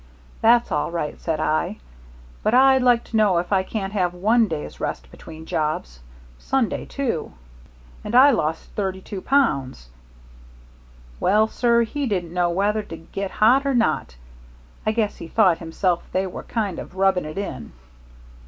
[0.41, 1.77] 'That's all right,' said I,
[2.41, 5.99] 'but I'd like to know if I can't have one day's rest between jobs
[6.39, 7.33] Sunday, too.
[8.03, 9.89] And I lost thirty two pounds.'
[11.19, 14.15] Well, sir, he didn't know whether to get hot or not.
[14.87, 17.71] I guess he thought himself they were kind of rubbing it in.